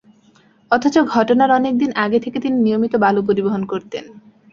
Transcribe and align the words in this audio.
অথচ 0.71 0.95
ঘটনার 1.13 1.49
অনেক 1.51 1.73
দিন 1.77 1.91
আগে 1.95 2.19
থেকে 2.19 2.37
তিনি 2.39 2.57
নিয়মিত 2.61 2.93
বালু 2.95 3.21
পরিবহন 3.27 3.61
করতেন। 3.65 4.05